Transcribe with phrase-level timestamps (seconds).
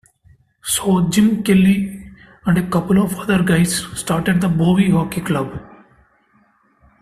[0.63, 2.11] So Jim Kelly
[2.47, 5.61] and a couple of other guys started the Bowie Hockey Club.